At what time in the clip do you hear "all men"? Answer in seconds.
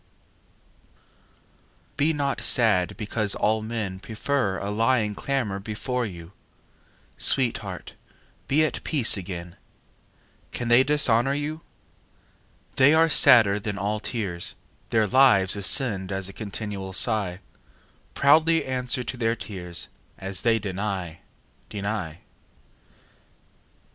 3.35-3.99